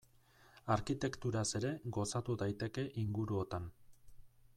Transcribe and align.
Arkitekturaz 0.75 1.43
ere 1.59 1.73
gozatu 1.97 2.37
daiteke 2.45 2.87
inguruotan. 3.03 3.69